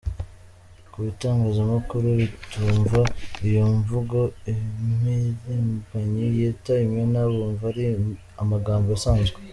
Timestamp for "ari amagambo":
7.71-8.89